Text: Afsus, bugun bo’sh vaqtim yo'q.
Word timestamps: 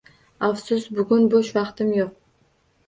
Afsus, 0.47 0.87
bugun 1.01 1.29
bo’sh 1.35 1.53
vaqtim 1.59 1.95
yo'q. 2.01 2.19